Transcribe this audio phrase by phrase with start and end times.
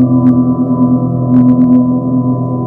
[0.00, 0.12] Thank
[2.52, 2.57] you.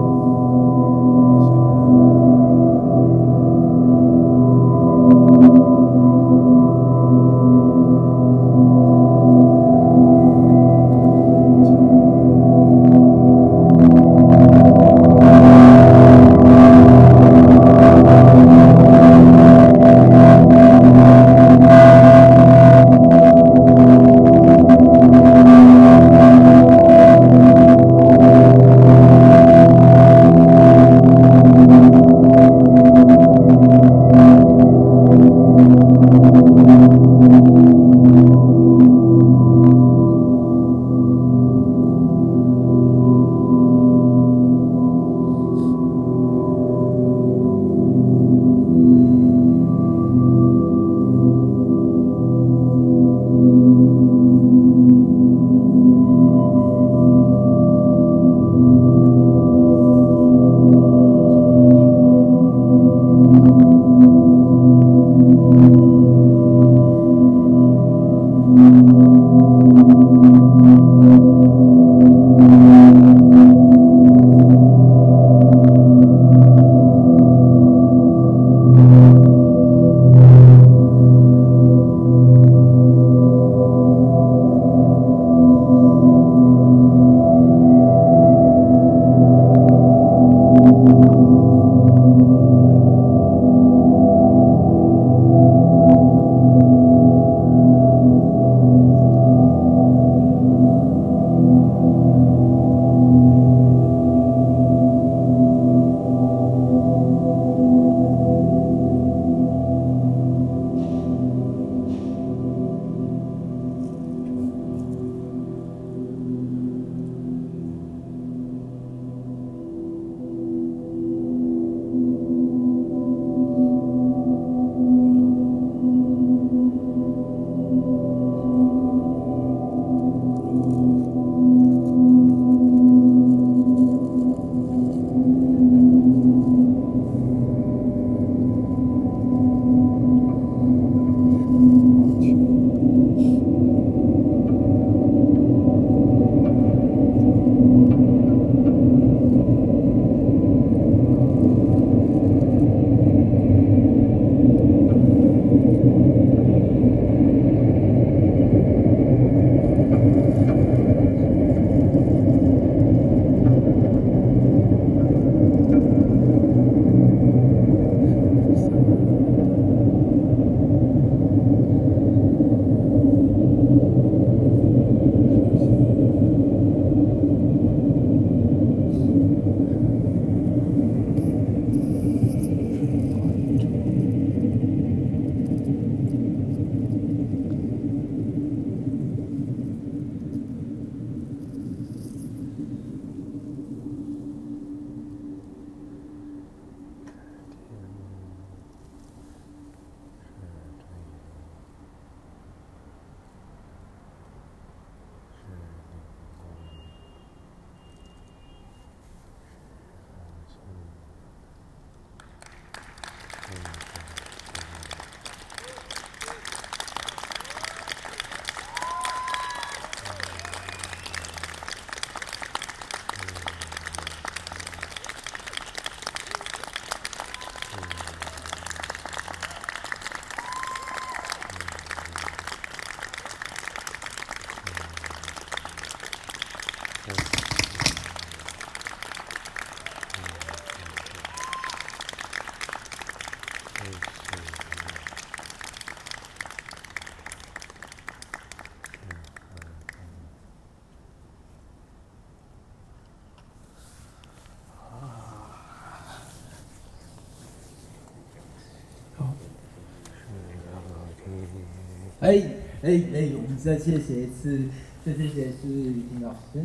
[262.21, 262.39] 哎
[262.83, 264.61] 哎哎，我们再谢谢一次，
[265.03, 266.63] 再谢谢是雨婷老师。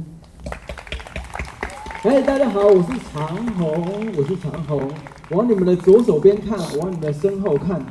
[2.03, 4.93] 哎，大家好，我是长虹，我是长虹。
[5.31, 7.83] 往你们的左手边看，往你们的身后看，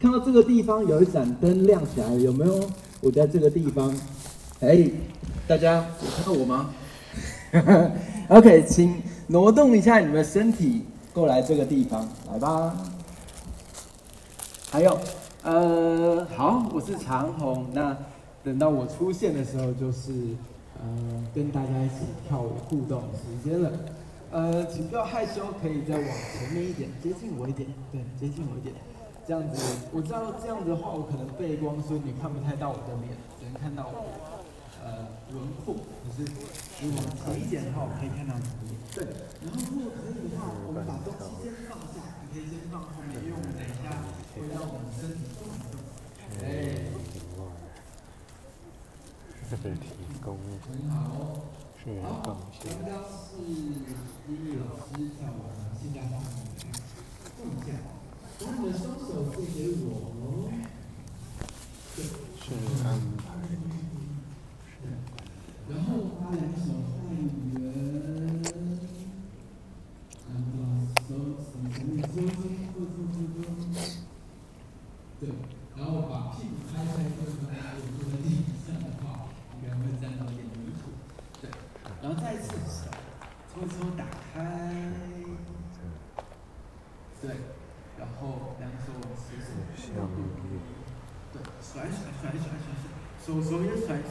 [0.00, 2.58] 看到这个地方有一盏灯亮起来，有没有？
[3.02, 3.94] 我在这个地方。
[4.60, 4.88] 哎，
[5.46, 6.70] 大家有看到我吗？
[8.28, 8.94] OK，请
[9.26, 12.74] 挪动一下你们的身体，过来这个地方，来吧。
[14.70, 14.98] 还有。
[15.50, 17.66] 呃，好，我是长虹。
[17.72, 17.96] 那
[18.44, 20.12] 等到我出现的时候，就是
[20.78, 20.86] 呃
[21.34, 23.72] 跟大家一起跳舞互动时间了。
[24.30, 28.72] 呃，请不要害羞，可以再往前面一点，接近我一点，对，接近我一点。
[29.26, 29.58] 这样子，
[29.90, 34.06] 我知道这样子的话，我可能背光，所以你看不太到我的脸，只能看到我
[34.86, 35.02] 呃
[35.34, 35.74] 轮廓。
[36.06, 36.22] 可是
[36.78, 38.78] 你往前一点的话，我可以看到你的脸。
[38.94, 39.02] 对，
[39.42, 43.90] 然后如果可以的话，我们把东西先放下，你可以先放后面，因为我们等一下
[44.40, 45.20] 会让我们身体。
[49.50, 49.84] 这是提
[50.24, 50.38] 供，
[51.76, 51.84] 是
[52.22, 52.62] 贡献。
[52.70, 53.52] 刚刚是音
[54.28, 54.88] 乐老师
[55.18, 55.36] 跳完，
[55.76, 57.68] 现在放放下，
[58.38, 58.72] 把你的。
[58.78, 59.84] 双手借给我。
[61.96, 62.44] 是
[62.86, 62.88] 安
[63.18, 63.20] 排。
[65.68, 65.88] 然后
[66.20, 66.62] 把两手
[66.94, 66.98] 放
[67.50, 67.58] 圆，
[70.28, 70.48] 然后
[71.08, 71.42] 手手
[71.74, 73.74] 从你收紧，收收收收。
[75.18, 75.22] 对，
[75.76, 76.88] 然后把屁股开开，
[77.18, 77.52] 坐在
[77.98, 78.26] 坐在地
[78.64, 79.04] 上的话。
[79.62, 80.88] 可能会沾到一点泥土，
[81.40, 81.50] 对，
[82.02, 82.88] 然后再一次手
[83.52, 84.34] 搓搓打开，
[87.20, 87.36] 对，
[87.98, 89.38] 然后两手往前
[89.76, 89.92] 手，
[91.32, 92.48] 对，甩甩甩甩甩
[92.80, 92.82] 甩，
[93.22, 94.02] 手手也甩甩，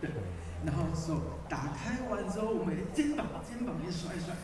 [0.00, 0.10] 对，
[0.64, 3.26] 然后手打开完之后，我们肩膀
[3.86, 4.34] 肩膀也甩甩，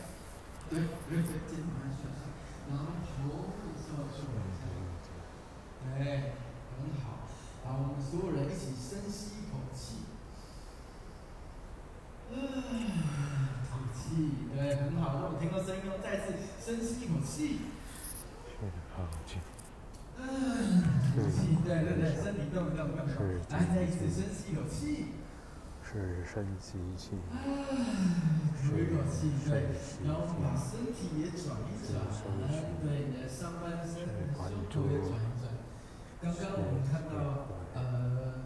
[0.69, 0.79] 对
[1.09, 2.31] 对对，肩膀也甩甩，
[2.69, 4.63] 然后头部稍微甩一下，
[5.83, 5.99] 对，
[6.79, 7.27] 很好，
[7.65, 10.07] 然后我们所有人一起深吸一口气。
[12.33, 15.21] 吐气，对，很好。
[15.21, 17.59] 让我听到声音哦，再次深吸一口气。
[18.95, 19.39] 好气，
[20.17, 20.23] 啊
[21.13, 23.17] 吐气，对对对，身体动一动，动一动。
[23.49, 25.07] 来，再一次深吸一口气。
[25.93, 27.11] 是深吸气。
[28.57, 29.69] 吐一口气，对。
[30.03, 32.01] 然后把身体也转一转，
[32.81, 35.53] 对，你的上半身、胸部也转一转。
[36.19, 37.13] 刚刚我们看到，
[37.75, 38.41] 呃，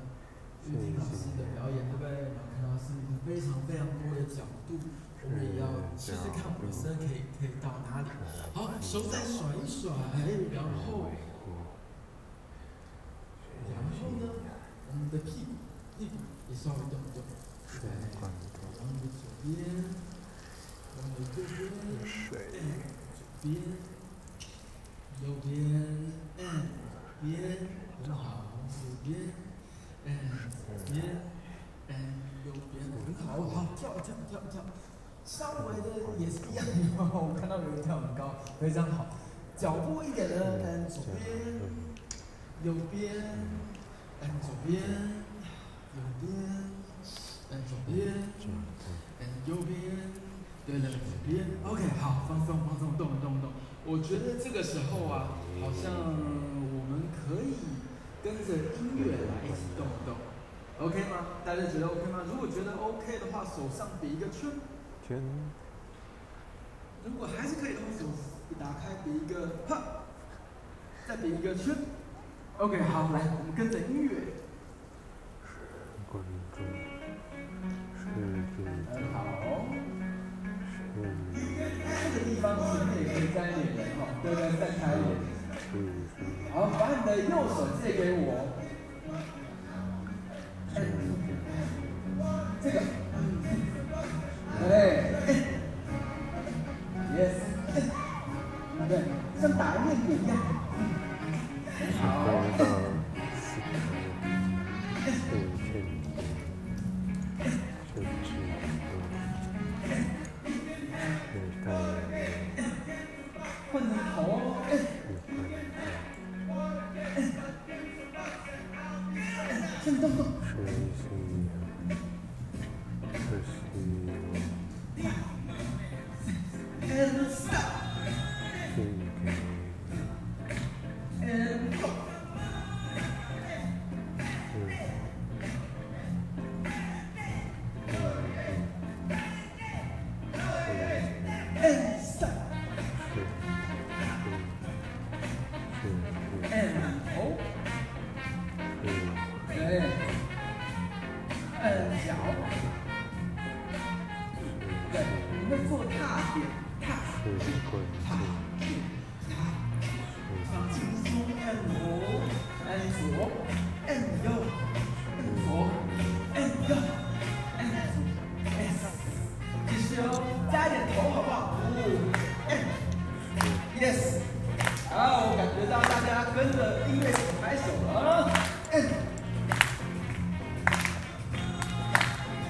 [0.66, 2.36] 玉婷老师的表演，对不对？
[2.52, 2.91] 看到是
[3.24, 4.76] 非常非常多的角度，
[5.24, 8.10] 我们也要试试看我们的身可以可以到哪里。
[8.54, 9.93] 好，手再甩一甩，
[10.52, 11.08] 然后，
[13.72, 14.28] 然后呢，
[14.91, 15.54] 我们的屁股
[15.98, 16.18] 屁股
[16.50, 17.22] 也稍微等一动，
[17.82, 17.84] 对，
[18.22, 18.24] 往
[18.93, 19.48] 你的左边，
[20.98, 22.32] 往你的右边，左
[23.41, 23.45] 边，
[25.24, 25.50] 右边，
[26.38, 26.41] 嗯，
[27.22, 27.28] 边，
[28.04, 28.22] 很好，
[28.70, 29.08] 左边，
[30.06, 30.10] 嗯，
[30.52, 30.60] 左
[30.93, 30.95] 边。
[31.89, 31.93] 嗯，
[32.45, 34.62] 右边很好，好跳跳跳跳，
[35.26, 35.88] 稍微的
[36.20, 36.66] 也是一样，
[36.98, 39.06] 我看到有人跳很高，非常好。
[39.56, 41.26] 脚步一点的，嗯，左边，
[42.64, 43.16] 右边，
[44.22, 44.84] 嗯，左边，
[45.98, 46.34] 左边，
[47.50, 48.14] 再左边，
[49.20, 49.78] 再右边，
[50.66, 53.52] 对了，左边 OK，好，放松放松，动动动。
[53.86, 57.56] 我觉得这个时候啊，好像我们可以
[58.24, 60.16] 跟着音乐来一起动一动。
[60.80, 61.41] OK 吗？
[61.45, 62.20] 大家觉得 OK 吗？
[62.28, 64.52] 如果觉得 OK 的话，手上比一个圈。
[65.08, 65.22] 圈。
[67.06, 68.06] 如果还是可以的话，手
[68.60, 70.04] 打开比一个哈，
[71.08, 71.74] 再比一个圈。
[72.58, 74.34] OK，好，来，我们跟着音乐。
[76.12, 76.58] 关注。
[77.97, 78.03] 是。
[78.91, 79.16] 很好。
[80.93, 80.99] 这
[82.14, 84.41] 个地方前面也可以沾一点人哈，对不对？
[84.60, 85.10] 再开一点。
[86.53, 88.28] 好，把你的右手借给我。
[92.62, 92.76] 这个，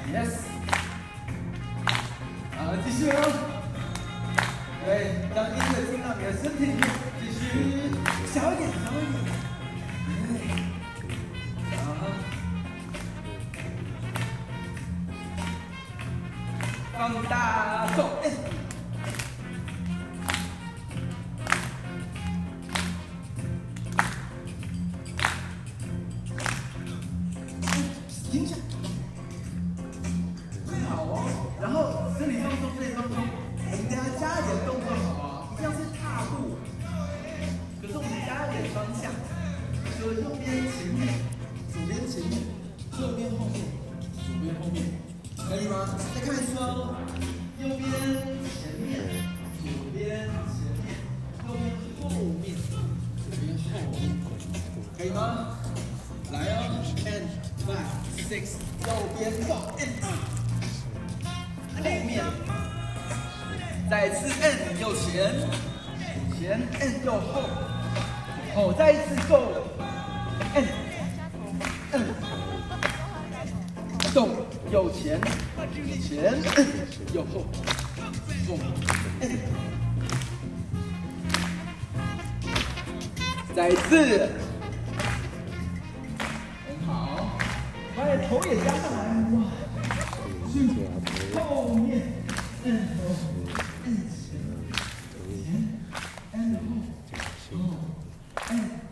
[0.10, 0.39] Yes，
[2.58, 3.14] 好，继续哦。
[4.86, 7.07] 对，让音乐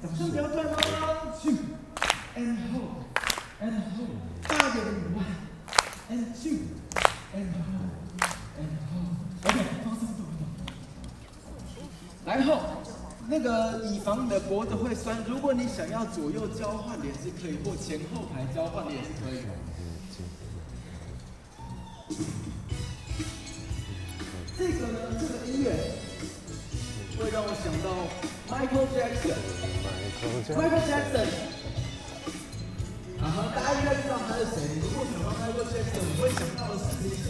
[0.06, 1.49] 哎，掌声不要断哦，去
[2.38, 2.74] ，and 后
[3.60, 4.06] ，and 后，
[4.47, 5.26] 大点的五万
[6.12, 6.43] ，and 去
[7.34, 7.66] ，and 后
[8.60, 8.93] ，and 后
[9.45, 10.45] ，OK，放松，动动，
[12.24, 12.62] 然后。
[13.28, 19.39] 那个以防你的脖子会酸，如果你想要左右交换的也是可以，或前后排交换的也是可以。
[24.56, 25.72] 这个呢，这个音乐
[27.18, 28.06] 会让我想到
[28.47, 29.74] Michael Jackson。
[30.24, 31.28] Michael Jackson。
[33.22, 33.24] 啊
[33.55, 34.55] 大家应该知道他是谁。
[34.82, 37.28] 如果想到 Michael Jackson，你会想到的是谁？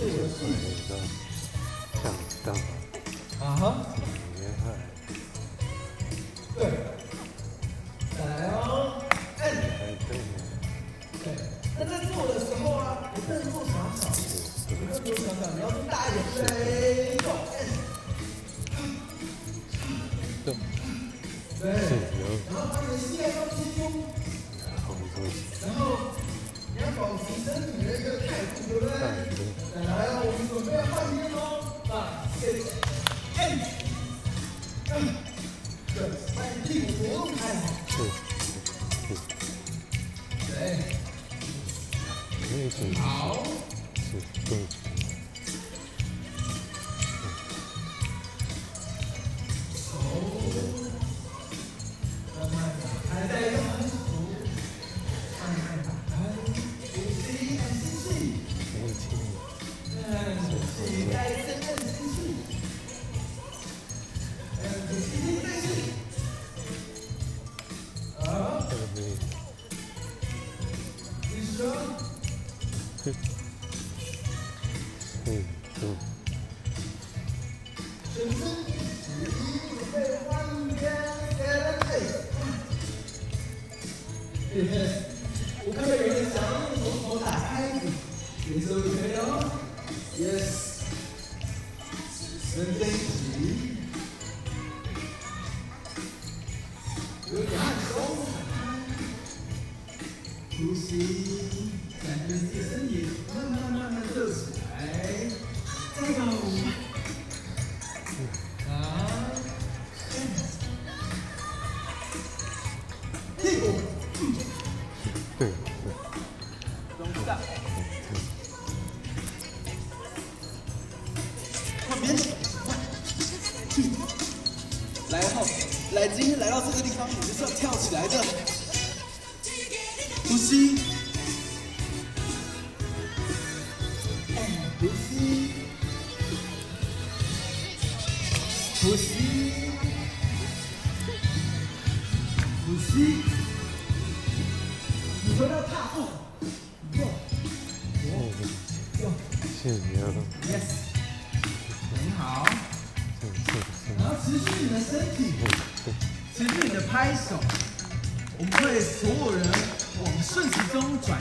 [2.04, 2.06] 想
[2.46, 2.48] 到。
[3.46, 3.64] 啊哈。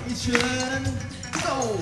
[0.06, 0.38] 一拳，
[1.42, 1.78] 走。